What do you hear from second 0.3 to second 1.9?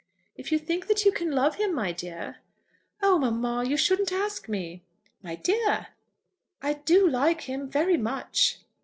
"If you think that you can love him,